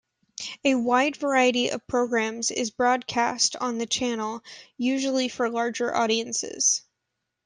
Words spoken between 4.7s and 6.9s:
usually for larger audiences.